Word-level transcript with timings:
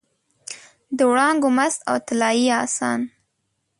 د 0.97 0.99
وړانګو 1.09 1.49
مست 1.57 1.79
او 1.89 1.97
طلايي 2.07 2.47
اسان 2.63 2.99